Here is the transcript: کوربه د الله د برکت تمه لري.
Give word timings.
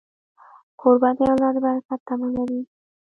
کوربه 0.79 1.09
د 1.17 1.19
الله 1.31 1.49
د 1.55 1.57
برکت 1.65 1.99
تمه 2.07 2.27
لري. 2.35 2.61